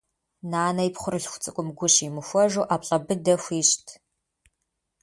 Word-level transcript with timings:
Нанэ 0.51 0.81
и 0.87 0.91
пхъурылъху 0.93 1.41
цӏыкӏум 1.43 1.69
гу 1.77 1.87
щимыхуэжу 1.93 2.67
ӏэплӏэ 2.67 2.97
быдэ 3.05 3.33
хуищӏт. 3.43 3.87